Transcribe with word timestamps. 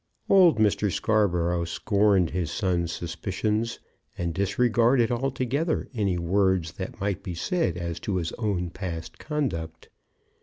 Old 0.29 0.57
Mr. 0.57 0.91
Scarborough 0.91 1.63
scorned 1.65 2.31
his 2.31 2.49
son's 2.49 2.91
suspicions, 2.91 3.79
and 4.17 4.33
disregarded 4.33 5.11
altogether 5.11 5.89
any 5.93 6.17
words 6.17 6.71
that 6.71 6.99
might 6.99 7.21
be 7.21 7.35
said 7.35 7.77
as 7.77 7.99
to 7.99 8.15
his 8.15 8.31
own 8.39 8.71
past 8.71 9.19
conduct. 9.19 9.89